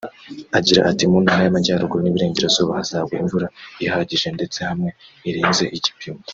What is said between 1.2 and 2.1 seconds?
Ntara y’Amajyaruguru